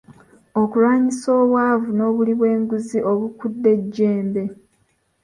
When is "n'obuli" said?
1.93-2.33